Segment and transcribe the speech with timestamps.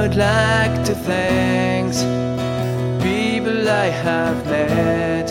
[0.00, 1.92] Would like to thank
[3.02, 5.28] people I have met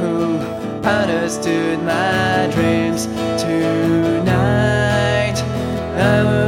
[0.00, 0.38] who
[0.82, 3.08] understood my dreams.
[3.42, 5.38] Tonight,
[5.98, 6.41] I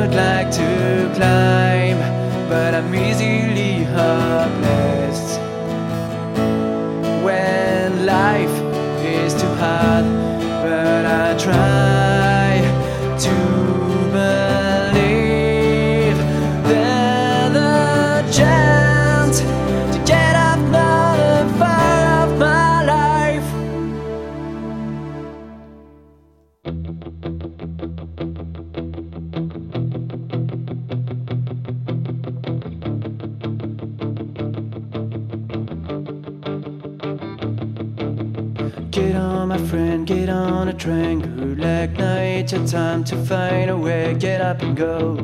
[38.94, 41.18] Get on, my friend, get on a train.
[41.18, 44.14] Good luck, now it's your time to find a way.
[44.16, 45.14] Get up and go.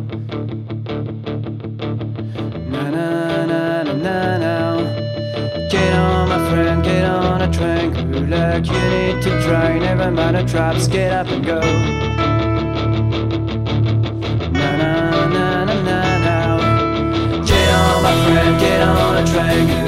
[2.68, 4.76] Na na na na na na.
[5.70, 7.92] Get on, my friend, get on a train.
[7.92, 9.78] Good luck, you need to try.
[9.78, 11.60] Never mind the traps, get up and go.
[14.50, 17.44] Na na na na na na.
[17.46, 19.79] Get on, my friend, get on a train.